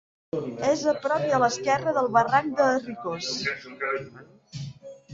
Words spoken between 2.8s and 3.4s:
Ricós.